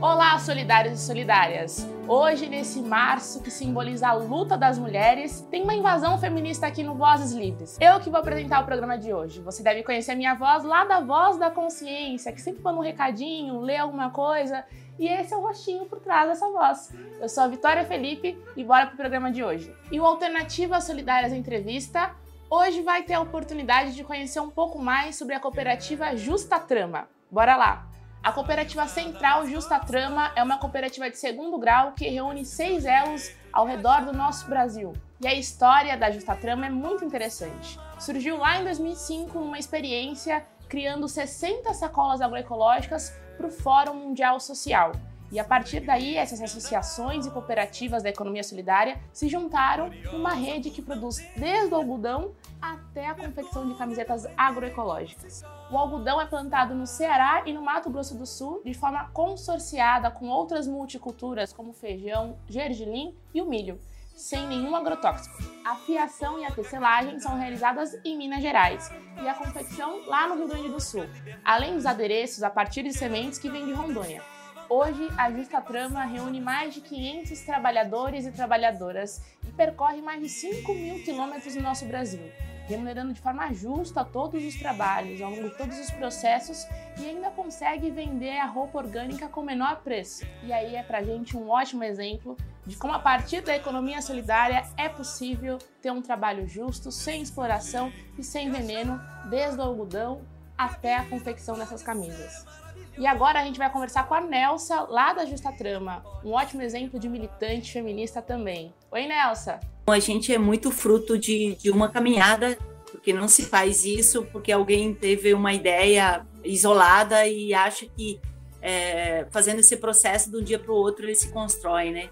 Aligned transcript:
Olá, 0.00 0.38
solidários 0.38 1.00
e 1.00 1.06
solidárias! 1.06 1.88
Hoje, 2.06 2.46
nesse 2.50 2.82
março 2.82 3.42
que 3.42 3.50
simboliza 3.50 4.08
a 4.08 4.12
luta 4.12 4.56
das 4.56 4.78
mulheres, 4.78 5.40
tem 5.50 5.62
uma 5.62 5.74
invasão 5.74 6.18
feminista 6.18 6.66
aqui 6.66 6.82
no 6.82 6.94
Vozes 6.94 7.32
Livres. 7.32 7.78
Eu 7.80 7.98
que 7.98 8.10
vou 8.10 8.20
apresentar 8.20 8.62
o 8.62 8.66
programa 8.66 8.98
de 8.98 9.14
hoje. 9.14 9.40
Você 9.40 9.62
deve 9.62 9.82
conhecer 9.82 10.12
a 10.12 10.14
minha 10.14 10.34
voz 10.34 10.64
lá 10.64 10.84
da 10.84 11.00
Voz 11.00 11.38
da 11.38 11.50
Consciência, 11.50 12.30
que 12.30 12.42
sempre 12.42 12.62
manda 12.62 12.78
um 12.78 12.82
recadinho, 12.82 13.58
lê 13.60 13.78
alguma 13.78 14.10
coisa. 14.10 14.66
E 14.98 15.08
esse 15.08 15.32
é 15.32 15.36
o 15.36 15.40
rostinho 15.40 15.86
por 15.86 15.98
trás 16.00 16.28
dessa 16.28 16.46
voz. 16.50 16.94
Eu 17.18 17.28
sou 17.30 17.44
a 17.44 17.48
Vitória 17.48 17.84
Felipe 17.86 18.38
e 18.54 18.62
bora 18.62 18.86
pro 18.86 18.98
programa 18.98 19.32
de 19.32 19.42
hoje. 19.42 19.74
E 19.90 19.98
o 19.98 20.04
Alternativa 20.04 20.78
Solidárias 20.78 21.32
Entrevista 21.32 22.14
hoje 22.50 22.82
vai 22.82 23.02
ter 23.02 23.14
a 23.14 23.20
oportunidade 23.20 23.94
de 23.94 24.04
conhecer 24.04 24.40
um 24.40 24.50
pouco 24.50 24.78
mais 24.78 25.16
sobre 25.16 25.34
a 25.34 25.40
cooperativa 25.40 26.14
Justa 26.14 26.60
Trama. 26.60 27.08
Bora 27.30 27.56
lá! 27.56 27.95
A 28.26 28.32
cooperativa 28.32 28.88
Central 28.88 29.46
Justa 29.46 29.78
Trama 29.78 30.32
é 30.34 30.42
uma 30.42 30.58
cooperativa 30.58 31.08
de 31.08 31.16
segundo 31.16 31.56
grau 31.58 31.92
que 31.92 32.08
reúne 32.08 32.44
seis 32.44 32.84
elos 32.84 33.30
ao 33.52 33.64
redor 33.64 34.04
do 34.04 34.12
nosso 34.12 34.48
Brasil. 34.48 34.94
E 35.20 35.28
a 35.28 35.34
história 35.34 35.96
da 35.96 36.10
Justa 36.10 36.34
Trama 36.34 36.66
é 36.66 36.68
muito 36.68 37.04
interessante. 37.04 37.78
Surgiu 38.00 38.36
lá 38.36 38.58
em 38.58 38.64
2005 38.64 39.38
numa 39.38 39.60
experiência 39.60 40.44
criando 40.68 41.06
60 41.06 41.72
sacolas 41.72 42.20
agroecológicas 42.20 43.14
para 43.36 43.46
o 43.46 43.50
Fórum 43.52 43.94
Mundial 43.94 44.40
Social. 44.40 44.90
E 45.30 45.40
a 45.40 45.44
partir 45.44 45.80
daí, 45.80 46.16
essas 46.16 46.40
associações 46.40 47.26
e 47.26 47.30
cooperativas 47.30 48.02
da 48.02 48.10
economia 48.10 48.44
solidária 48.44 48.98
se 49.12 49.28
juntaram 49.28 49.90
numa 50.12 50.32
rede 50.32 50.70
que 50.70 50.80
produz 50.80 51.18
desde 51.36 51.74
o 51.74 51.76
algodão 51.76 52.32
até 52.62 53.06
a 53.08 53.14
confecção 53.14 53.68
de 53.68 53.74
camisetas 53.74 54.26
agroecológicas. 54.36 55.42
O 55.70 55.76
algodão 55.76 56.20
é 56.20 56.26
plantado 56.26 56.74
no 56.74 56.86
Ceará 56.86 57.42
e 57.44 57.52
no 57.52 57.62
Mato 57.62 57.90
Grosso 57.90 58.16
do 58.16 58.24
Sul 58.24 58.62
de 58.64 58.72
forma 58.72 59.10
consorciada 59.12 60.10
com 60.10 60.28
outras 60.28 60.66
multiculturas 60.66 61.52
como 61.52 61.72
feijão, 61.72 62.36
gergelim 62.48 63.14
e 63.34 63.42
o 63.42 63.46
milho, 63.46 63.80
sem 64.14 64.46
nenhum 64.46 64.76
agrotóxico. 64.76 65.36
A 65.64 65.74
fiação 65.74 66.38
e 66.38 66.44
a 66.44 66.52
tecelagem 66.52 67.18
são 67.18 67.36
realizadas 67.36 67.98
em 68.04 68.16
Minas 68.16 68.40
Gerais 68.40 68.90
e 69.20 69.28
a 69.28 69.34
confecção 69.34 70.06
lá 70.06 70.28
no 70.28 70.36
Rio 70.36 70.48
Grande 70.48 70.68
do 70.68 70.80
Sul, 70.80 71.04
além 71.44 71.74
dos 71.74 71.84
adereços 71.84 72.44
a 72.44 72.50
partir 72.50 72.84
de 72.84 72.92
sementes 72.92 73.38
que 73.40 73.50
vêm 73.50 73.66
de 73.66 73.72
Rondônia. 73.72 74.22
Hoje, 74.68 75.08
a 75.16 75.30
Justa 75.30 75.60
Trama 75.60 76.04
reúne 76.04 76.40
mais 76.40 76.74
de 76.74 76.80
500 76.80 77.40
trabalhadores 77.42 78.26
e 78.26 78.32
trabalhadoras 78.32 79.22
e 79.46 79.52
percorre 79.52 80.02
mais 80.02 80.20
de 80.20 80.28
5 80.28 80.74
mil 80.74 81.04
quilômetros 81.04 81.54
no 81.54 81.62
nosso 81.62 81.84
Brasil, 81.84 82.32
remunerando 82.66 83.12
de 83.12 83.20
forma 83.20 83.52
justa 83.52 84.04
todos 84.04 84.44
os 84.44 84.56
trabalhos, 84.56 85.22
ao 85.22 85.30
longo 85.30 85.50
de 85.50 85.56
todos 85.56 85.78
os 85.78 85.88
processos 85.92 86.66
e 86.98 87.08
ainda 87.08 87.30
consegue 87.30 87.90
vender 87.90 88.38
a 88.40 88.46
roupa 88.46 88.78
orgânica 88.78 89.28
com 89.28 89.40
menor 89.40 89.82
preço. 89.82 90.26
E 90.42 90.52
aí 90.52 90.74
é 90.74 90.82
pra 90.82 91.04
gente 91.04 91.36
um 91.36 91.48
ótimo 91.48 91.84
exemplo 91.84 92.36
de 92.66 92.76
como 92.76 92.92
a 92.92 92.98
partir 92.98 93.42
da 93.42 93.54
economia 93.54 94.02
solidária 94.02 94.64
é 94.76 94.88
possível 94.88 95.58
ter 95.80 95.92
um 95.92 96.02
trabalho 96.02 96.48
justo, 96.48 96.90
sem 96.90 97.22
exploração 97.22 97.92
e 98.18 98.24
sem 98.24 98.50
veneno, 98.50 99.00
desde 99.30 99.60
o 99.60 99.62
algodão 99.62 100.22
até 100.58 100.96
a 100.96 101.04
confecção 101.04 101.56
dessas 101.56 101.84
camisas. 101.84 102.65
E 102.98 103.06
agora 103.06 103.40
a 103.40 103.44
gente 103.44 103.58
vai 103.58 103.70
conversar 103.70 104.08
com 104.08 104.14
a 104.14 104.20
Nelsa, 104.22 104.80
lá 104.88 105.12
da 105.12 105.26
Justa 105.26 105.52
Trama, 105.52 106.02
um 106.24 106.32
ótimo 106.32 106.62
exemplo 106.62 106.98
de 106.98 107.08
militante 107.10 107.70
feminista 107.70 108.22
também. 108.22 108.72
Oi, 108.90 109.06
Nelsa! 109.06 109.60
A 109.86 109.98
gente 109.98 110.32
é 110.32 110.38
muito 110.38 110.70
fruto 110.70 111.18
de, 111.18 111.56
de 111.56 111.70
uma 111.70 111.90
caminhada, 111.90 112.56
porque 112.90 113.12
não 113.12 113.28
se 113.28 113.44
faz 113.44 113.84
isso 113.84 114.24
porque 114.32 114.50
alguém 114.50 114.94
teve 114.94 115.34
uma 115.34 115.52
ideia 115.52 116.26
isolada 116.42 117.26
e 117.26 117.52
acha 117.52 117.86
que 117.86 118.18
é, 118.62 119.26
fazendo 119.30 119.60
esse 119.60 119.76
processo 119.76 120.30
de 120.30 120.38
um 120.38 120.42
dia 120.42 120.58
para 120.58 120.72
o 120.72 120.74
outro 120.74 121.04
ele 121.04 121.14
se 121.14 121.30
constrói, 121.30 121.90
né? 121.90 122.08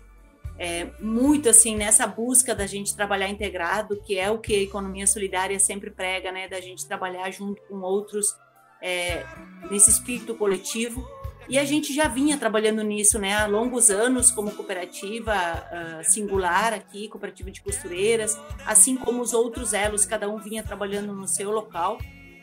É, 0.58 0.86
muito 1.00 1.48
assim 1.48 1.74
nessa 1.74 2.06
busca 2.06 2.54
da 2.54 2.66
gente 2.66 2.94
trabalhar 2.94 3.28
integrado, 3.28 4.00
que 4.02 4.18
é 4.18 4.30
o 4.30 4.38
que 4.38 4.54
a 4.54 4.62
economia 4.62 5.06
solidária 5.06 5.58
sempre 5.58 5.90
prega, 5.90 6.30
né? 6.30 6.46
Da 6.46 6.60
gente 6.60 6.86
trabalhar 6.86 7.30
junto 7.30 7.60
com 7.62 7.80
outros 7.80 8.36
é, 8.84 9.24
nesse 9.70 9.90
espírito 9.90 10.34
coletivo. 10.34 11.08
E 11.48 11.58
a 11.58 11.64
gente 11.64 11.92
já 11.92 12.08
vinha 12.08 12.38
trabalhando 12.38 12.82
nisso 12.82 13.18
né, 13.18 13.34
há 13.34 13.46
longos 13.46 13.90
anos 13.90 14.30
como 14.30 14.50
cooperativa 14.52 15.34
uh, 15.34 16.10
singular 16.10 16.72
aqui, 16.72 17.06
cooperativa 17.08 17.50
de 17.50 17.60
costureiras, 17.60 18.38
assim 18.64 18.96
como 18.96 19.20
os 19.20 19.34
outros 19.34 19.74
elos, 19.74 20.06
cada 20.06 20.28
um 20.28 20.38
vinha 20.38 20.62
trabalhando 20.62 21.12
no 21.12 21.28
seu 21.28 21.50
local. 21.50 21.98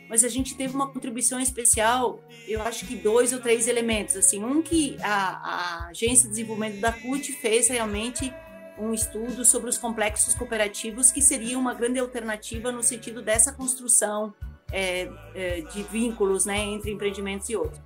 Mas 0.07 0.23
a 0.23 0.27
gente 0.27 0.55
teve 0.55 0.75
uma 0.75 0.91
contribuição 0.91 1.39
especial, 1.39 2.21
eu 2.47 2.61
acho 2.61 2.85
que 2.85 2.95
dois 2.95 3.33
ou 3.33 3.39
três 3.39 3.67
elementos. 3.67 4.15
assim 4.15 4.43
Um 4.43 4.61
que 4.61 4.97
a, 5.01 5.85
a 5.85 5.87
Agência 5.87 6.25
de 6.25 6.31
Desenvolvimento 6.31 6.79
da 6.79 6.91
CUT 6.91 7.31
fez 7.33 7.69
realmente 7.69 8.31
um 8.77 8.93
estudo 8.93 9.45
sobre 9.45 9.69
os 9.69 9.77
complexos 9.77 10.35
cooperativos, 10.35 11.11
que 11.11 11.21
seria 11.21 11.57
uma 11.57 11.73
grande 11.73 11.97
alternativa 11.97 12.71
no 12.71 12.83
sentido 12.83 13.21
dessa 13.21 13.51
construção 13.51 14.33
é, 14.71 15.09
é, 15.35 15.61
de 15.61 15.83
vínculos 15.83 16.45
né, 16.45 16.59
entre 16.59 16.91
empreendimentos 16.91 17.49
e 17.49 17.55
outros. 17.55 17.81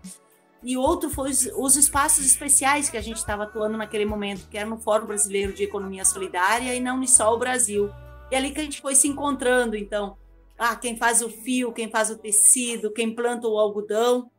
E 0.64 0.78
outro 0.78 1.10
foi 1.10 1.30
os, 1.30 1.48
os 1.56 1.76
espaços 1.76 2.26
especiais 2.26 2.90
que 2.90 2.98
a 2.98 3.02
gente 3.02 3.18
estava 3.18 3.44
atuando 3.44 3.78
naquele 3.78 4.06
momento, 4.06 4.48
que 4.50 4.58
era 4.58 4.68
no 4.68 4.78
Fórum 4.78 5.06
Brasileiro 5.06 5.54
de 5.54 5.64
Economia 5.64 6.04
Solidária 6.04 6.74
e 6.74 6.80
na 6.80 6.94
Unisol 6.94 7.38
Brasil. 7.38 7.92
E 8.32 8.36
é 8.36 8.38
ali 8.38 8.52
que 8.52 8.60
a 8.60 8.64
gente 8.64 8.82
foi 8.82 8.96
se 8.96 9.08
encontrando, 9.08 9.76
então, 9.76 10.18
ah, 10.58 10.76
quem 10.76 10.98
faz 10.98 11.22
o 11.22 11.30
fio, 11.30 11.72
quem 11.72 11.90
faz 11.90 12.10
o 12.10 12.18
tecido, 12.18 12.92
quem 12.92 13.14
planta 13.14 13.48
o 13.48 13.60
algodão, 13.60 14.32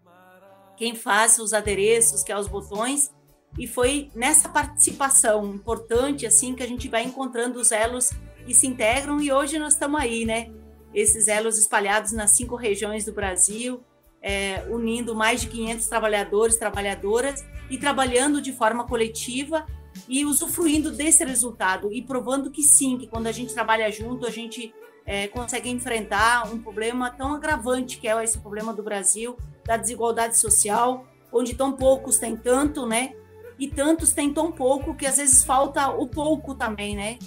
quem 0.77 0.95
faz 0.95 1.39
os 1.39 1.53
adereços, 1.53 2.25
que 2.25 2.33
é 2.33 2.39
os 2.39 2.49
botões, 2.49 3.11
e 3.59 3.67
foi 3.67 4.11
nessa 4.15 4.49
participação 4.49 5.55
importante 5.55 6.27
assim 6.27 6.55
que 6.55 6.63
a 6.63 6.67
gente 6.67 6.89
vai 6.89 7.05
encontrando 7.05 7.59
os 7.59 7.73
elos 7.73 8.11
que 8.45 8.53
se 8.53 8.67
integram 8.67 9.21
e 9.21 9.33
hoje 9.33 9.59
nós 9.59 9.73
estamos 9.73 10.01
aí, 10.01 10.25
né? 10.25 10.51
Esses 10.97 11.29
elos 11.29 11.59
espalhados 11.59 12.13
nas 12.13 12.31
cinco 12.31 12.57
regiões 12.57 13.05
do 13.05 13.13
Brasil, 13.13 13.85
é, 14.23 14.65
unindo 14.71 15.15
mais 15.15 15.43
de 15.43 15.49
500 15.49 15.87
trabalhadores, 15.87 16.57
trabalhadoras 16.57 17.45
e 17.69 17.77
trabalhando 17.77 18.41
de 18.41 18.51
forma 18.51 18.87
coletiva 18.87 19.67
e 20.09 20.25
usufruindo 20.25 20.91
desse 20.91 21.23
resultado 21.23 21.93
e 21.93 22.01
provando 22.01 22.51
que 22.51 22.63
sim, 22.63 22.97
que 22.97 23.07
quando 23.07 23.27
a 23.27 23.33
gente 23.33 23.53
trabalha 23.53 23.93
junto, 23.93 24.27
a 24.27 24.31
gente 24.31 24.75
é, 25.05 25.29
consegue 25.29 25.69
enfrentar 25.69 26.51
um 26.51 26.59
problema 26.59 27.11
tão 27.11 27.35
agravante 27.35 27.99
que 27.99 28.09
é 28.09 28.25
esse 28.25 28.39
problema 28.39 28.73
do 28.73 28.83
Brasil, 28.83 29.37
da 29.67 29.77
desigualdade 29.77 30.39
social, 30.39 31.07
onde 31.31 31.55
tão 31.55 31.73
poucos 31.73 32.19
têm 32.19 32.35
tanto, 32.35 32.87
né? 32.87 33.15
E 33.59 33.69
tantos 33.69 34.15
têm 34.15 34.33
tão 34.33 34.51
pouco 34.51 34.95
que 34.95 35.05
às 35.05 35.19
vezes 35.19 35.45
falta 35.45 35.89
o 35.91 36.07
pouco 36.07 36.55
também, 36.55 36.97
né? 36.97 37.19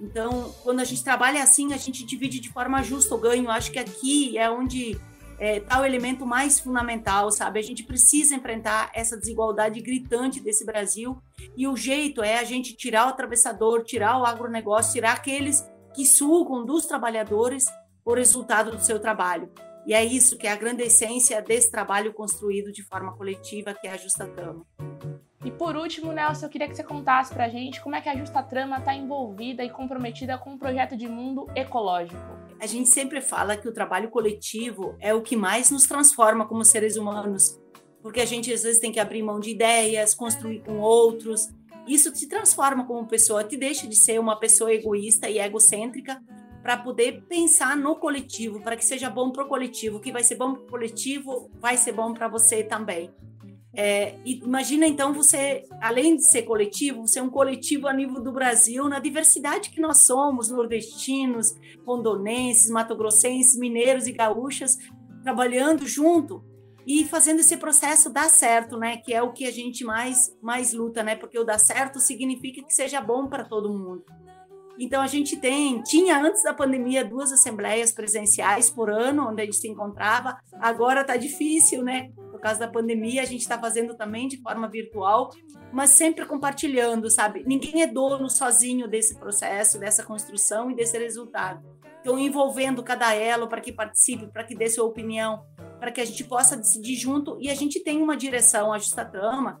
Então, 0.00 0.54
quando 0.62 0.80
a 0.80 0.84
gente 0.84 1.02
trabalha 1.02 1.42
assim, 1.42 1.72
a 1.72 1.76
gente 1.76 2.04
divide 2.04 2.40
de 2.40 2.50
forma 2.50 2.82
justa 2.82 3.14
o 3.14 3.18
ganho. 3.18 3.50
Acho 3.50 3.72
que 3.72 3.78
aqui 3.78 4.38
é 4.38 4.48
onde 4.50 4.98
é, 5.38 5.60
tá 5.60 5.80
o 5.80 5.84
elemento 5.84 6.26
mais 6.26 6.58
fundamental, 6.60 7.30
sabe? 7.30 7.58
A 7.58 7.62
gente 7.62 7.82
precisa 7.82 8.34
enfrentar 8.34 8.90
essa 8.94 9.16
desigualdade 9.16 9.80
gritante 9.80 10.40
desse 10.40 10.64
Brasil 10.64 11.20
e 11.56 11.66
o 11.66 11.76
jeito 11.76 12.22
é 12.22 12.38
a 12.38 12.44
gente 12.44 12.74
tirar 12.74 13.06
o 13.06 13.10
atravessador, 13.10 13.84
tirar 13.84 14.20
o 14.20 14.24
agronegócio, 14.24 14.92
tirar 14.92 15.12
aqueles 15.12 15.64
que 15.94 16.04
sugam 16.06 16.64
dos 16.64 16.86
trabalhadores 16.86 17.66
o 18.04 18.14
resultado 18.14 18.70
do 18.70 18.82
seu 18.82 18.98
trabalho. 18.98 19.50
E 19.86 19.94
é 19.94 20.04
isso 20.04 20.36
que 20.36 20.46
é 20.46 20.52
a 20.52 20.56
grande 20.56 20.82
essência 20.82 21.40
desse 21.40 21.70
trabalho 21.70 22.12
construído 22.12 22.70
de 22.72 22.82
forma 22.82 23.16
coletiva, 23.16 23.74
que 23.74 23.86
é 23.86 23.92
a 23.92 23.96
Justa 23.96 24.26
Trama. 24.26 24.66
E 25.44 25.50
por 25.52 25.76
último, 25.76 26.12
Nelson, 26.12 26.46
eu 26.46 26.50
queria 26.50 26.68
que 26.68 26.74
você 26.74 26.82
contasse 26.82 27.32
pra 27.32 27.48
gente 27.48 27.80
como 27.80 27.94
é 27.94 28.00
que 28.00 28.08
a 28.08 28.16
Justa 28.16 28.42
Trama 28.42 28.78
está 28.78 28.94
envolvida 28.94 29.64
e 29.64 29.70
comprometida 29.70 30.36
com 30.36 30.50
um 30.50 30.58
projeto 30.58 30.96
de 30.96 31.06
mundo 31.06 31.46
ecológico. 31.54 32.20
A 32.60 32.66
gente 32.66 32.88
sempre 32.88 33.20
fala 33.20 33.56
que 33.56 33.68
o 33.68 33.72
trabalho 33.72 34.10
coletivo 34.10 34.96
é 35.00 35.14
o 35.14 35.22
que 35.22 35.36
mais 35.36 35.70
nos 35.70 35.86
transforma 35.86 36.46
como 36.46 36.64
seres 36.64 36.96
humanos, 36.96 37.58
porque 38.02 38.20
a 38.20 38.26
gente 38.26 38.52
às 38.52 38.64
vezes 38.64 38.80
tem 38.80 38.90
que 38.90 38.98
abrir 38.98 39.22
mão 39.22 39.38
de 39.38 39.50
ideias, 39.50 40.14
construir 40.14 40.60
com 40.60 40.80
outros. 40.80 41.48
Isso 41.86 42.12
te 42.12 42.26
transforma 42.26 42.84
como 42.84 43.06
pessoa, 43.06 43.44
te 43.44 43.56
deixa 43.56 43.86
de 43.86 43.96
ser 43.96 44.18
uma 44.18 44.38
pessoa 44.38 44.72
egoísta 44.72 45.30
e 45.30 45.38
egocêntrica 45.38 46.20
para 46.68 46.76
poder 46.76 47.22
pensar 47.22 47.74
no 47.78 47.96
coletivo, 47.96 48.60
para 48.60 48.76
que 48.76 48.84
seja 48.84 49.08
bom 49.08 49.30
para 49.30 49.42
o 49.42 49.48
coletivo. 49.48 50.00
Que 50.00 50.12
vai 50.12 50.22
ser 50.22 50.34
bom 50.34 50.52
para 50.52 50.64
o 50.64 50.66
coletivo 50.66 51.50
vai 51.58 51.78
ser 51.78 51.92
bom 51.92 52.12
para 52.12 52.28
você 52.28 52.62
também. 52.62 53.10
É, 53.72 54.16
imagina 54.22 54.86
então 54.86 55.14
você, 55.14 55.64
além 55.80 56.16
de 56.16 56.28
ser 56.28 56.42
coletivo, 56.42 57.08
ser 57.08 57.22
um 57.22 57.30
coletivo 57.30 57.88
a 57.88 57.92
nível 57.94 58.22
do 58.22 58.30
Brasil, 58.30 58.86
na 58.86 58.98
diversidade 58.98 59.70
que 59.70 59.80
nós 59.80 60.02
somos, 60.02 60.50
nordestinos, 60.50 61.54
rondonenses, 61.86 62.70
matogrossenses, 62.70 63.58
mineiros 63.58 64.06
e 64.06 64.12
gaúchas, 64.12 64.76
trabalhando 65.22 65.86
junto 65.86 66.44
e 66.86 67.06
fazendo 67.06 67.40
esse 67.40 67.56
processo 67.56 68.10
dar 68.10 68.28
certo, 68.28 68.76
né? 68.76 68.98
Que 68.98 69.14
é 69.14 69.22
o 69.22 69.32
que 69.32 69.46
a 69.46 69.50
gente 69.50 69.84
mais, 69.84 70.36
mais 70.42 70.74
luta, 70.74 71.02
né? 71.02 71.16
Porque 71.16 71.38
o 71.38 71.44
dar 71.44 71.58
certo 71.58 71.98
significa 71.98 72.62
que 72.62 72.74
seja 72.74 73.00
bom 73.00 73.26
para 73.26 73.42
todo 73.42 73.72
mundo. 73.72 74.04
Então 74.78 75.02
a 75.02 75.06
gente 75.06 75.36
tem, 75.36 75.82
tinha 75.82 76.20
antes 76.22 76.42
da 76.42 76.54
pandemia 76.54 77.04
duas 77.04 77.32
assembleias 77.32 77.92
presenciais 77.92 78.70
por 78.70 78.90
ano, 78.90 79.28
onde 79.28 79.42
a 79.42 79.44
gente 79.44 79.56
se 79.56 79.68
encontrava. 79.68 80.38
Agora 80.60 81.00
está 81.00 81.16
difícil, 81.16 81.82
né? 81.82 82.10
por 82.38 82.42
causa 82.42 82.60
da 82.60 82.68
pandemia, 82.68 83.20
a 83.20 83.24
gente 83.24 83.40
está 83.40 83.58
fazendo 83.58 83.96
também 83.96 84.28
de 84.28 84.40
forma 84.40 84.68
virtual, 84.68 85.30
mas 85.72 85.90
sempre 85.90 86.24
compartilhando, 86.24 87.10
sabe? 87.10 87.42
Ninguém 87.44 87.82
é 87.82 87.86
dono 87.86 88.30
sozinho 88.30 88.86
desse 88.86 89.18
processo, 89.18 89.76
dessa 89.76 90.04
construção 90.04 90.70
e 90.70 90.74
desse 90.76 90.96
resultado. 90.96 91.66
Então, 92.00 92.16
envolvendo 92.16 92.80
cada 92.80 93.12
elo 93.12 93.48
para 93.48 93.60
que 93.60 93.72
participe, 93.72 94.28
para 94.28 94.44
que 94.44 94.54
dê 94.54 94.70
sua 94.70 94.84
opinião, 94.84 95.44
para 95.80 95.90
que 95.90 96.00
a 96.00 96.04
gente 96.04 96.22
possa 96.22 96.56
decidir 96.56 96.94
junto. 96.94 97.36
E 97.40 97.50
a 97.50 97.54
gente 97.56 97.80
tem 97.80 98.00
uma 98.00 98.16
direção, 98.16 98.72
a 98.72 98.78
Justa 98.78 99.04
Trama, 99.04 99.60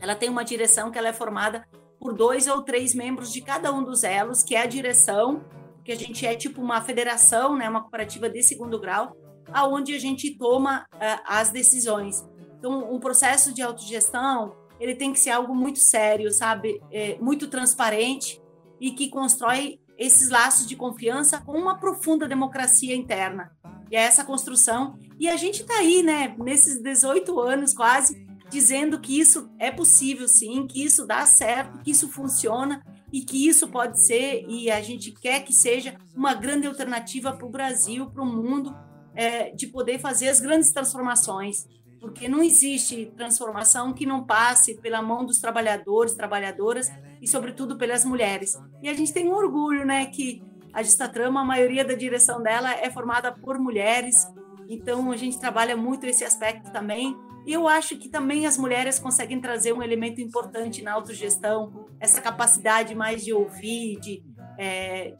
ela 0.00 0.14
tem 0.14 0.28
uma 0.28 0.44
direção 0.44 0.92
que 0.92 0.98
ela 0.98 1.08
é 1.08 1.12
formada 1.12 1.66
por 1.98 2.14
dois 2.14 2.46
ou 2.46 2.62
três 2.62 2.94
membros 2.94 3.32
de 3.32 3.40
cada 3.40 3.72
um 3.72 3.82
dos 3.82 4.04
elos, 4.04 4.42
que 4.42 4.54
é 4.54 4.62
a 4.62 4.66
direção, 4.66 5.44
que 5.84 5.92
a 5.92 5.96
gente 5.96 6.26
é 6.26 6.34
tipo 6.34 6.60
uma 6.60 6.80
federação, 6.82 7.56
né, 7.56 7.68
uma 7.68 7.80
cooperativa 7.80 8.28
de 8.28 8.42
segundo 8.42 8.80
grau, 8.80 9.16
aonde 9.52 9.94
a 9.94 9.98
gente 9.98 10.36
toma 10.36 10.86
uh, 10.94 11.22
as 11.24 11.50
decisões. 11.50 12.24
Então, 12.58 12.92
o 12.92 12.98
processo 12.98 13.54
de 13.54 13.62
autogestão, 13.62 14.56
ele 14.80 14.94
tem 14.94 15.12
que 15.12 15.20
ser 15.20 15.30
algo 15.30 15.54
muito 15.54 15.78
sério, 15.78 16.32
sabe? 16.32 16.82
É, 16.90 17.16
muito 17.20 17.48
transparente 17.48 18.42
e 18.80 18.90
que 18.90 19.08
constrói 19.08 19.78
esses 19.96 20.28
laços 20.30 20.66
de 20.66 20.76
confiança 20.76 21.40
com 21.40 21.52
uma 21.52 21.78
profunda 21.78 22.28
democracia 22.28 22.94
interna. 22.94 23.50
E 23.90 23.96
é 23.96 24.00
essa 24.00 24.24
construção. 24.24 24.98
E 25.18 25.28
a 25.28 25.36
gente 25.36 25.62
está 25.62 25.78
aí, 25.78 26.02
né, 26.02 26.34
nesses 26.38 26.82
18 26.82 27.38
anos 27.40 27.72
quase, 27.72 28.25
dizendo 28.48 29.00
que 29.00 29.18
isso 29.18 29.50
é 29.58 29.70
possível 29.70 30.28
sim, 30.28 30.66
que 30.66 30.84
isso 30.84 31.06
dá 31.06 31.26
certo, 31.26 31.78
que 31.82 31.90
isso 31.90 32.08
funciona 32.08 32.82
e 33.12 33.20
que 33.20 33.48
isso 33.48 33.68
pode 33.68 34.04
ser, 34.04 34.44
e 34.48 34.70
a 34.70 34.80
gente 34.80 35.12
quer 35.12 35.44
que 35.44 35.52
seja, 35.52 35.96
uma 36.14 36.34
grande 36.34 36.66
alternativa 36.66 37.32
para 37.32 37.46
o 37.46 37.50
Brasil, 37.50 38.10
para 38.10 38.22
o 38.22 38.26
mundo, 38.26 38.76
é, 39.14 39.50
de 39.50 39.66
poder 39.66 39.98
fazer 39.98 40.28
as 40.28 40.40
grandes 40.40 40.72
transformações. 40.72 41.66
Porque 42.00 42.28
não 42.28 42.42
existe 42.42 43.12
transformação 43.16 43.92
que 43.92 44.04
não 44.04 44.24
passe 44.24 44.74
pela 44.74 45.00
mão 45.00 45.24
dos 45.24 45.38
trabalhadores, 45.38 46.14
trabalhadoras 46.14 46.90
e, 47.20 47.26
sobretudo, 47.26 47.78
pelas 47.78 48.04
mulheres. 48.04 48.52
E 48.82 48.88
a 48.88 48.94
gente 48.94 49.12
tem 49.12 49.28
um 49.28 49.34
orgulho, 49.34 49.84
né, 49.84 50.06
que 50.06 50.42
a 50.72 50.82
Justa 50.82 51.08
Trama, 51.08 51.40
a 51.40 51.44
maioria 51.44 51.84
da 51.84 51.94
direção 51.94 52.42
dela 52.42 52.70
é 52.70 52.90
formada 52.90 53.32
por 53.32 53.58
mulheres, 53.58 54.28
então 54.68 55.10
a 55.10 55.16
gente 55.16 55.38
trabalha 55.38 55.76
muito 55.76 56.04
esse 56.04 56.24
aspecto 56.24 56.70
também. 56.70 57.16
E 57.46 57.52
eu 57.52 57.68
acho 57.68 57.96
que 57.96 58.08
também 58.08 58.44
as 58.44 58.58
mulheres 58.58 58.98
conseguem 58.98 59.40
trazer 59.40 59.72
um 59.72 59.80
elemento 59.80 60.20
importante 60.20 60.82
na 60.82 60.92
autogestão, 60.92 61.86
essa 62.00 62.20
capacidade 62.20 62.92
mais 62.94 63.24
de 63.24 63.32
ouvir, 63.32 64.00
de, 64.00 64.24
é, 64.58 65.14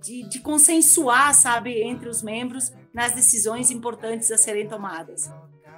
de, 0.00 0.28
de 0.28 0.38
consensuar, 0.38 1.34
sabe, 1.34 1.82
entre 1.82 2.08
os 2.08 2.22
membros 2.22 2.72
nas 2.94 3.12
decisões 3.12 3.72
importantes 3.72 4.30
a 4.30 4.38
serem 4.38 4.68
tomadas. 4.68 5.32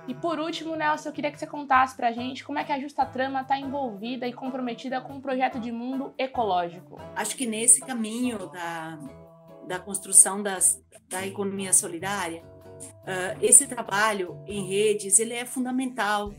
E 0.07 0.15
por 0.15 0.39
último, 0.39 0.77
Nelson, 0.77 1.09
eu 1.09 1.13
queria 1.15 1.33
que 1.33 1.39
você 1.39 1.47
contasse 1.47 1.97
pra 1.97 2.13
gente 2.13 2.45
como 2.45 2.59
é 2.59 2.65
que 2.65 2.73
a 2.73 2.79
Justa 2.79 3.07
Trama 3.07 3.41
está 3.41 3.59
envolvida 3.59 4.29
e 4.29 4.35
comprometida 4.35 5.01
com 5.01 5.15
o 5.15 5.17
um 5.17 5.21
projeto 5.21 5.59
de 5.59 5.73
mundo 5.73 6.13
ecológico. 6.19 7.01
Acho 7.17 7.35
que 7.35 7.47
nesse 7.47 7.81
caminho 7.81 8.51
da, 8.51 8.99
da 9.67 9.79
construção 9.79 10.43
das, 10.43 10.79
da 11.09 11.27
economia 11.27 11.73
solidária, 11.73 12.45
uh, 13.03 13.39
esse 13.43 13.67
trabalho 13.67 14.39
em 14.47 14.67
redes 14.67 15.19
ele 15.19 15.35
é 15.35 15.45
fundamental. 15.45 16.35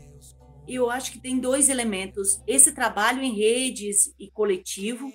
E 0.66 0.74
eu 0.74 0.90
acho 0.90 1.12
que 1.12 1.18
tem 1.18 1.38
dois 1.38 1.68
elementos: 1.68 2.40
esse 2.46 2.72
trabalho 2.72 3.22
em 3.22 3.34
redes 3.34 4.14
e 4.18 4.30
coletivo, 4.30 5.12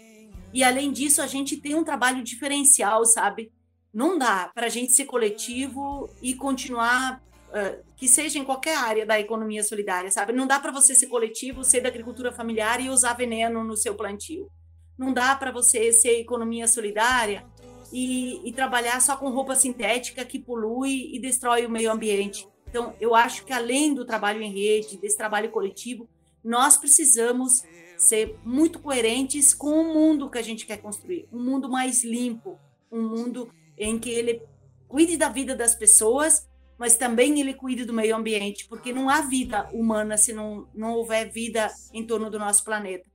e 0.54 0.64
além 0.64 0.92
disso, 0.92 1.22
a 1.22 1.28
gente 1.28 1.58
tem 1.58 1.76
um 1.76 1.84
trabalho 1.84 2.24
diferencial, 2.24 3.06
sabe? 3.06 3.52
Não 3.94 4.18
dá 4.18 4.50
para 4.54 4.68
a 4.68 4.70
gente 4.70 4.94
ser 4.94 5.06
coletivo 5.06 6.10
e 6.22 6.34
continuar 6.34 7.22
uh, 7.50 7.84
que 7.96 8.08
seja 8.08 8.40
em 8.40 8.44
qualquer 8.44 8.78
área 8.78 9.06
da 9.06 9.20
economia 9.20 9.64
solidária, 9.64 10.10
sabe? 10.10 10.34
Não 10.34 10.48
dá 10.48 10.60
para 10.60 10.72
você 10.72 10.96
ser 10.96 11.08
coletivo, 11.08 11.64
ser 11.64 11.82
da 11.82 11.90
agricultura 11.90 12.32
familiar 12.32 12.82
e 12.82 12.90
usar 12.90 13.14
veneno 13.14 13.64
no 13.64 13.76
seu 13.76 13.96
plantio. 13.96 14.50
Não 14.98 15.14
dá 15.14 15.36
para 15.36 15.52
você 15.52 15.92
ser 15.92 16.20
economia 16.20 16.68
solidária 16.68 17.46
e, 17.92 18.48
e, 18.48 18.54
trabalhar 18.54 19.00
só 19.02 19.16
com 19.18 19.30
roupa 19.30 19.56
sintética 19.56 20.26
que 20.26 20.40
polui 20.40 21.10
e 21.14 21.20
destrói 21.20 21.66
o 21.66 21.70
meio 21.70 21.92
ambiente. 21.92 22.48
Então, 22.70 22.96
eu 23.00 23.14
acho 23.14 23.46
que 23.46 23.54
além 23.54 23.94
do 23.94 24.06
trabalho 24.06 24.42
em 24.42 24.52
rede, 24.52 24.98
desse 24.98 25.18
trabalho 25.18 25.52
coletivo, 25.52 26.08
nós 26.44 26.78
precisamos 26.78 27.64
ser 27.98 28.38
muito 28.44 28.80
coerentes 28.80 29.54
com 29.54 29.82
o 29.82 29.94
mundo 29.94 30.30
que 30.30 30.38
a 30.38 30.42
gente 30.42 30.66
quer 30.66 30.78
construir, 30.78 31.28
um 31.32 31.44
mundo 31.44 31.70
mais 31.70 32.04
limpo, 32.04 32.58
um 32.92 33.02
mundo 33.02 33.52
em 33.78 34.00
que 34.00 34.10
ele 34.10 34.42
cuide 34.88 35.18
da 35.18 35.30
vida 35.30 35.56
das 35.56 35.76
pessoas 35.76 36.50
mas 36.82 36.98
também 36.98 37.40
ele 37.40 37.54
cuide 37.54 37.86
do 37.86 37.94
meio 37.94 38.16
ambiente, 38.16 38.68
porque 38.68 38.92
não 38.92 39.08
há 39.08 39.22
vida 39.22 39.70
humana 39.72 40.18
se 40.18 40.34
não, 40.34 40.68
não 40.74 40.94
houver 40.94 41.32
vida 41.32 41.72
em 41.94 42.04
torno 42.04 42.28
do 42.28 42.40
nosso 42.40 42.64
planeta. 42.64 43.08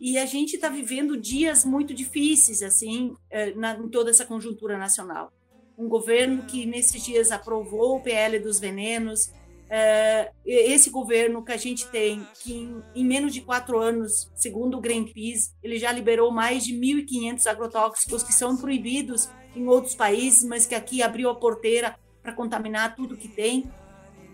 E 0.00 0.18
a 0.18 0.26
gente 0.26 0.54
está 0.54 0.68
vivendo 0.68 1.16
dias 1.16 1.64
muito 1.64 1.92
difíceis, 1.92 2.62
assim, 2.62 3.14
eh, 3.30 3.52
na, 3.54 3.74
em 3.74 3.88
toda 3.88 4.10
essa 4.10 4.24
conjuntura 4.24 4.78
nacional. 4.78 5.32
Um 5.76 5.88
governo 5.88 6.44
que 6.44 6.64
nesses 6.66 7.04
dias 7.04 7.30
aprovou 7.30 7.96
o 7.96 8.00
PL 8.00 8.38
dos 8.38 8.58
venenos, 8.58 9.30
é, 9.72 10.32
esse 10.44 10.90
governo 10.90 11.44
que 11.44 11.52
a 11.52 11.56
gente 11.56 11.86
tem, 11.86 12.26
que 12.42 12.68
em, 12.92 13.04
menos 13.04 13.32
de 13.32 13.40
quatro 13.40 13.78
anos, 13.78 14.28
segundo 14.34 14.76
o 14.76 14.80
Greenpeace, 14.80 15.52
ele 15.62 15.78
já 15.78 15.92
liberou 15.92 16.32
mais 16.32 16.64
de 16.64 16.74
1.500 16.74 17.46
agrotóxicos 17.46 18.24
que 18.24 18.32
são 18.32 18.56
proibidos 18.56 19.28
em 19.54 19.68
outros 19.68 19.94
países, 19.94 20.42
mas 20.42 20.66
que 20.66 20.74
aqui 20.74 21.02
abriu 21.02 21.30
a 21.30 21.36
porteira 21.36 21.96
para 22.20 22.32
contaminar 22.32 22.96
tudo 22.96 23.16
que 23.16 23.28
tem. 23.28 23.70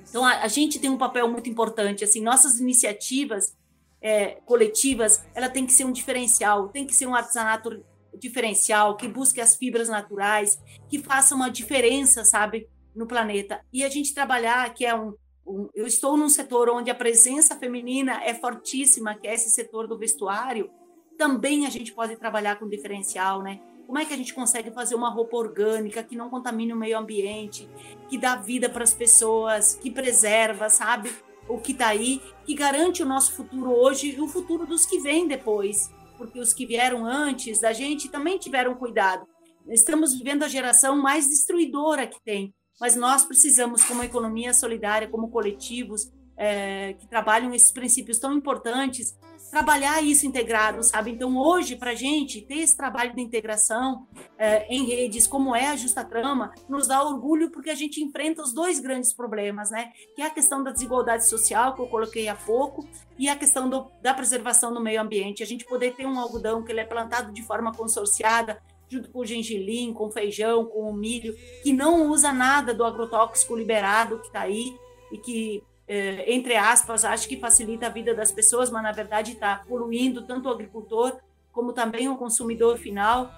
Então, 0.08 0.24
a, 0.24 0.48
gente 0.48 0.78
tem 0.78 0.88
um 0.88 0.96
papel 0.96 1.30
muito 1.30 1.50
importante. 1.50 2.02
Assim, 2.02 2.22
nossas 2.22 2.58
iniciativas 2.58 3.54
é, 4.00 4.38
coletivas, 4.44 5.24
ela 5.34 5.48
tem 5.48 5.66
que 5.66 5.72
ser 5.72 5.84
um 5.84 5.92
diferencial, 5.92 6.68
tem 6.68 6.86
que 6.86 6.94
ser 6.94 7.06
um 7.06 7.14
artesanato 7.14 7.84
diferencial, 8.18 8.96
que 8.96 9.08
busque 9.08 9.40
as 9.40 9.56
fibras 9.56 9.88
naturais, 9.88 10.58
que 10.88 10.98
faça 10.98 11.34
uma 11.34 11.50
diferença, 11.50 12.24
sabe, 12.24 12.68
no 12.94 13.06
planeta. 13.06 13.60
E 13.72 13.84
a 13.84 13.88
gente 13.88 14.14
trabalhar, 14.14 14.72
que 14.72 14.84
é 14.84 14.94
um, 14.94 15.14
um 15.46 15.68
eu 15.74 15.86
estou 15.86 16.16
num 16.16 16.28
setor 16.28 16.70
onde 16.70 16.90
a 16.90 16.94
presença 16.94 17.56
feminina 17.56 18.22
é 18.24 18.34
fortíssima, 18.34 19.14
que 19.14 19.26
é 19.26 19.34
esse 19.34 19.50
setor 19.50 19.86
do 19.86 19.98
vestuário, 19.98 20.70
também 21.16 21.66
a 21.66 21.70
gente 21.70 21.92
pode 21.92 22.16
trabalhar 22.16 22.58
com 22.58 22.68
diferencial, 22.68 23.42
né? 23.42 23.60
Como 23.86 23.98
é 23.98 24.04
que 24.04 24.12
a 24.12 24.16
gente 24.16 24.34
consegue 24.34 24.70
fazer 24.72 24.96
uma 24.96 25.08
roupa 25.08 25.36
orgânica 25.36 26.02
que 26.02 26.16
não 26.16 26.28
contamine 26.28 26.72
o 26.72 26.76
meio 26.76 26.98
ambiente, 26.98 27.68
que 28.08 28.18
dá 28.18 28.34
vida 28.34 28.68
para 28.68 28.82
as 28.82 28.92
pessoas, 28.92 29.76
que 29.76 29.90
preserva, 29.90 30.68
sabe? 30.68 31.10
O 31.48 31.58
que 31.58 31.72
está 31.72 31.88
aí, 31.88 32.20
que 32.44 32.54
garante 32.54 33.02
o 33.02 33.06
nosso 33.06 33.32
futuro 33.32 33.70
hoje 33.70 34.14
e 34.16 34.20
o 34.20 34.28
futuro 34.28 34.66
dos 34.66 34.84
que 34.84 34.98
vêm 34.98 35.28
depois, 35.28 35.90
porque 36.16 36.40
os 36.40 36.52
que 36.52 36.66
vieram 36.66 37.06
antes 37.06 37.60
da 37.60 37.72
gente 37.72 38.08
também 38.08 38.38
tiveram 38.38 38.74
cuidado. 38.74 39.26
Estamos 39.68 40.16
vivendo 40.16 40.42
a 40.42 40.48
geração 40.48 40.96
mais 40.96 41.28
destruidora 41.28 42.06
que 42.06 42.20
tem, 42.24 42.54
mas 42.80 42.96
nós 42.96 43.24
precisamos, 43.24 43.84
como 43.84 44.02
economia 44.02 44.52
solidária, 44.52 45.08
como 45.08 45.30
coletivos 45.30 46.10
é, 46.36 46.92
que 46.94 47.08
trabalham 47.08 47.54
esses 47.54 47.72
princípios 47.72 48.18
tão 48.18 48.32
importantes, 48.34 49.16
trabalhar 49.50 50.02
isso 50.02 50.26
integrado, 50.26 50.82
sabe? 50.82 51.12
Então, 51.12 51.36
hoje, 51.36 51.76
para 51.76 51.92
a 51.92 51.94
gente 51.94 52.40
ter 52.40 52.58
esse 52.58 52.76
trabalho 52.76 53.14
de 53.14 53.20
integração 53.20 54.06
é, 54.38 54.66
em 54.68 54.84
redes, 54.84 55.26
como 55.26 55.54
é 55.54 55.68
a 55.68 55.76
Justa 55.76 56.04
Trama, 56.04 56.52
nos 56.68 56.86
dá 56.86 57.02
orgulho 57.02 57.50
porque 57.50 57.70
a 57.70 57.74
gente 57.74 58.02
enfrenta 58.02 58.42
os 58.42 58.52
dois 58.52 58.78
grandes 58.78 59.12
problemas, 59.12 59.70
né? 59.70 59.92
Que 60.14 60.22
é 60.22 60.26
a 60.26 60.30
questão 60.30 60.62
da 60.62 60.70
desigualdade 60.70 61.26
social, 61.26 61.74
que 61.74 61.80
eu 61.80 61.86
coloquei 61.86 62.28
há 62.28 62.34
pouco, 62.34 62.86
e 63.18 63.28
a 63.28 63.36
questão 63.36 63.68
do, 63.68 63.90
da 64.02 64.12
preservação 64.12 64.72
do 64.72 64.80
meio 64.80 65.00
ambiente. 65.00 65.42
A 65.42 65.46
gente 65.46 65.64
poder 65.64 65.94
ter 65.94 66.06
um 66.06 66.18
algodão 66.18 66.62
que 66.62 66.72
ele 66.72 66.80
é 66.80 66.84
plantado 66.84 67.32
de 67.32 67.42
forma 67.42 67.72
consorciada, 67.72 68.60
junto 68.88 69.10
com 69.10 69.20
o 69.20 69.26
gengilim, 69.26 69.92
com 69.92 70.06
o 70.06 70.10
feijão, 70.10 70.64
com 70.64 70.88
o 70.88 70.92
milho, 70.92 71.34
que 71.62 71.72
não 71.72 72.10
usa 72.10 72.32
nada 72.32 72.72
do 72.72 72.84
agrotóxico 72.84 73.56
liberado 73.56 74.18
que 74.20 74.26
está 74.28 74.42
aí 74.42 74.76
e 75.10 75.18
que 75.18 75.62
é, 75.88 76.32
entre 76.32 76.56
aspas, 76.56 77.04
acho 77.04 77.28
que 77.28 77.38
facilita 77.38 77.86
a 77.86 77.90
vida 77.90 78.14
das 78.14 78.32
pessoas, 78.32 78.70
mas 78.70 78.82
na 78.82 78.92
verdade 78.92 79.32
está 79.32 79.62
poluindo 79.68 80.26
tanto 80.26 80.48
o 80.48 80.52
agricultor 80.52 81.20
como 81.52 81.72
também 81.72 82.08
o 82.08 82.16
consumidor 82.16 82.76
final. 82.76 83.32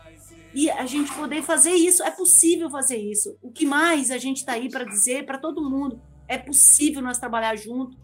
E 0.54 0.70
a 0.70 0.86
gente 0.86 1.12
poder 1.14 1.42
fazer 1.42 1.72
isso, 1.72 2.02
é 2.02 2.10
possível 2.10 2.70
fazer 2.70 2.96
isso. 2.96 3.38
O 3.42 3.52
que 3.52 3.66
mais 3.66 4.10
a 4.10 4.18
gente 4.18 4.38
está 4.38 4.52
aí 4.52 4.68
para 4.68 4.84
dizer 4.84 5.26
para 5.26 5.38
todo 5.38 5.68
mundo? 5.68 6.00
É 6.26 6.36
possível 6.38 7.02
nós 7.02 7.18
trabalhar 7.18 7.54
junto, 7.54 7.96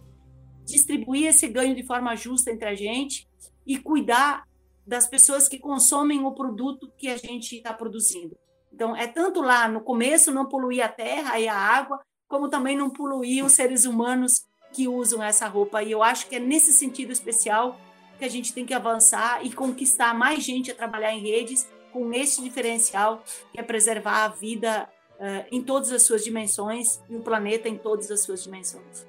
distribuir 0.65 1.27
esse 1.27 1.49
ganho 1.49 1.75
de 1.75 1.85
forma 1.85 2.15
justa 2.15 2.51
entre 2.51 2.69
a 2.69 2.75
gente 2.75 3.27
e 3.67 3.79
cuidar 3.79 4.45
das 4.87 5.07
pessoas 5.07 5.49
que 5.49 5.59
consomem 5.59 6.25
o 6.25 6.33
produto 6.33 6.93
que 6.97 7.09
a 7.09 7.17
gente 7.17 7.57
está 7.57 7.73
produzindo. 7.73 8.37
Então, 8.73 8.95
é 8.95 9.07
tanto 9.07 9.41
lá 9.41 9.67
no 9.67 9.81
começo 9.81 10.33
não 10.33 10.49
poluir 10.49 10.85
a 10.85 10.89
terra 10.89 11.39
e 11.39 11.49
a 11.49 11.57
água, 11.57 12.01
como 12.35 12.49
também 12.49 12.77
não 12.77 12.91
poluir 12.91 13.45
os 13.45 13.53
seres 13.53 13.85
humanos 13.85 14.45
que 14.73 14.89
usam 14.89 15.23
essa 15.23 15.47
roupa. 15.47 15.85
E 15.85 15.93
eu 15.93 16.03
acho 16.03 16.27
que 16.27 16.35
é 16.35 16.41
nesse 16.41 16.73
sentido 16.73 17.13
especial 17.13 17.79
que 18.19 18.25
a 18.25 18.29
gente 18.29 18.53
tem 18.53 18.67
que 18.67 18.75
avançar 18.75 19.47
e 19.47 19.53
conquistar 19.53 20.13
mais 20.13 20.43
gente 20.43 20.69
a 20.69 20.75
trabalhar 20.75 21.13
em 21.13 21.21
redes 21.21 21.65
com 21.93 22.13
esse 22.13 22.43
diferencial 22.43 23.23
que 23.53 23.61
é 23.61 23.63
preservar 23.63 24.25
a 24.25 24.29
vida 24.29 24.89
uh, 25.13 25.47
em 25.53 25.63
todas 25.63 25.93
as 25.93 26.03
suas 26.03 26.25
dimensões 26.25 27.01
e 27.09 27.15
o 27.15 27.21
planeta 27.21 27.69
em 27.69 27.79
todas 27.79 28.11
as 28.11 28.23
suas 28.23 28.43
dimensões. 28.43 29.07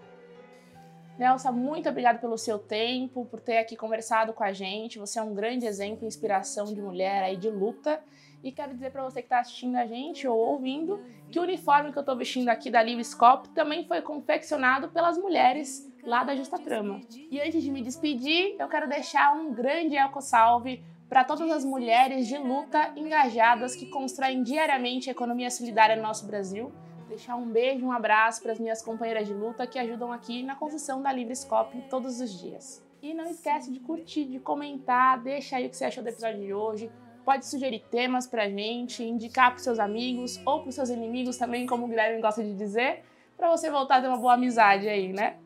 Nelsa, 1.17 1.51
muito 1.51 1.89
obrigada 1.89 2.19
pelo 2.19 2.37
seu 2.37 2.59
tempo, 2.59 3.25
por 3.25 3.39
ter 3.39 3.57
aqui 3.57 3.75
conversado 3.75 4.33
com 4.33 4.43
a 4.43 4.53
gente. 4.53 4.99
Você 4.99 5.17
é 5.17 5.23
um 5.23 5.33
grande 5.33 5.65
exemplo, 5.65 6.05
inspiração 6.05 6.65
de 6.65 6.79
mulher 6.79 7.23
aí 7.23 7.37
de 7.37 7.49
luta. 7.49 8.03
E 8.45 8.51
quero 8.51 8.75
dizer 8.75 8.91
para 8.91 9.01
você 9.01 9.23
que 9.23 9.25
está 9.25 9.39
assistindo 9.39 9.75
a 9.75 9.87
gente 9.87 10.27
ou 10.27 10.37
ouvindo 10.37 11.03
que 11.31 11.39
o 11.39 11.41
uniforme 11.41 11.91
que 11.91 11.97
eu 11.97 12.01
estou 12.01 12.15
vestindo 12.15 12.47
aqui 12.49 12.69
da 12.69 12.83
Livre 12.83 13.03
Scope 13.03 13.49
também 13.49 13.87
foi 13.87 14.03
confeccionado 14.03 14.87
pelas 14.89 15.17
mulheres 15.17 15.91
lá 16.03 16.23
da 16.23 16.35
Justa 16.35 16.59
Trama. 16.59 17.01
E 17.31 17.41
antes 17.41 17.63
de 17.63 17.71
me 17.71 17.81
despedir, 17.81 18.55
eu 18.59 18.67
quero 18.67 18.87
deixar 18.87 19.33
um 19.33 19.51
grande 19.51 19.97
eco 19.97 20.21
salve 20.21 20.83
para 21.09 21.23
todas 21.23 21.49
as 21.49 21.65
mulheres 21.65 22.27
de 22.27 22.37
luta 22.37 22.93
engajadas 22.95 23.75
que 23.75 23.87
constroem 23.87 24.43
diariamente 24.43 25.09
a 25.09 25.13
economia 25.13 25.49
solidária 25.49 25.95
no 25.95 26.03
nosso 26.03 26.27
Brasil. 26.27 26.71
Deixar 27.07 27.37
um 27.37 27.49
beijo, 27.49 27.83
um 27.83 27.91
abraço 27.91 28.43
para 28.43 28.51
as 28.51 28.59
minhas 28.59 28.79
companheiras 28.79 29.27
de 29.27 29.33
luta 29.33 29.65
que 29.65 29.79
ajudam 29.79 30.11
aqui 30.11 30.43
na 30.43 30.55
construção 30.55 31.01
da 31.01 31.11
Livre 31.11 31.35
Scope 31.35 31.81
todos 31.89 32.21
os 32.21 32.39
dias. 32.39 32.85
E 33.01 33.11
não 33.11 33.25
esquece 33.25 33.71
de 33.71 33.79
curtir, 33.79 34.25
de 34.25 34.39
comentar, 34.39 35.19
deixa 35.19 35.57
aí 35.57 35.65
o 35.65 35.69
que 35.71 35.75
você 35.75 35.85
achou 35.85 36.03
do 36.03 36.09
episódio 36.09 36.41
de 36.41 36.53
hoje. 36.53 36.91
Pode 37.25 37.47
sugerir 37.47 37.83
temas 37.89 38.27
pra 38.27 38.47
gente, 38.47 39.03
indicar 39.03 39.49
pros 39.49 39.63
seus 39.63 39.79
amigos 39.79 40.39
ou 40.45 40.61
pros 40.61 40.75
seus 40.75 40.89
inimigos 40.89 41.37
também, 41.37 41.65
como 41.65 41.85
o 41.85 41.87
Guilherme 41.87 42.21
gosta 42.21 42.43
de 42.43 42.53
dizer, 42.53 43.01
para 43.35 43.49
você 43.49 43.71
voltar 43.71 43.97
a 43.97 44.01
ter 44.01 44.07
uma 44.07 44.17
boa 44.17 44.35
amizade 44.35 44.87
aí, 44.87 45.11
né? 45.11 45.37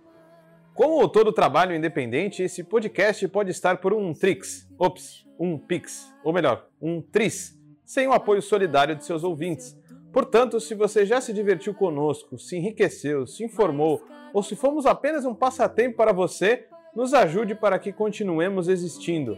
Como 0.74 1.08
todo 1.08 1.32
trabalho 1.32 1.74
independente, 1.74 2.44
esse 2.44 2.66
podcast 2.66 3.26
pode 3.30 3.52
estar 3.52 3.78
por 3.78 3.94
um 3.94 4.14
Trix, 4.14 4.70
ops, 4.78 5.26
um 5.40 5.58
Pix, 5.58 6.14
ou 6.22 6.34
melhor, 6.34 6.68
um 6.82 7.02
Tris, 7.02 7.58
sem 7.86 8.08
o 8.08 8.14
apoio 8.14 8.42
solidário 8.42 8.96
de 8.96 9.06
seus 9.06 9.24
ouvintes. 9.24 9.78
Portanto, 10.12 10.60
se 10.60 10.76
você 10.76 11.06
já 11.06 11.22
se 11.22 11.32
divertiu 11.32 11.74
conosco, 11.74 12.38
se 12.38 12.58
enriqueceu, 12.58 13.26
se 13.26 13.46
informou, 13.46 14.04
ou 14.34 14.44
se 14.44 14.56
fomos 14.56 14.86
apenas 14.86 15.24
um 15.24 15.34
passatempo 15.34 15.96
para 15.96 16.12
você, 16.12 16.68
nos 16.94 17.14
ajude 17.14 17.56
para 17.56 17.80
que 17.80 17.94
continuemos 17.94 18.68
existindo. 18.68 19.38